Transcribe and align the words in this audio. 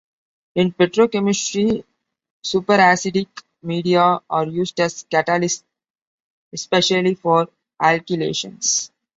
In 0.55 0.71
petrochemistry, 0.71 1.85
superacidic 2.43 3.27
media 3.61 4.19
are 4.31 4.47
used 4.47 4.79
as 4.79 5.03
catalysts, 5.11 5.61
especially 6.51 7.13
for 7.13 7.47
alkylations. 7.79 8.89